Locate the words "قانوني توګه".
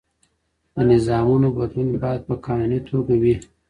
2.45-3.13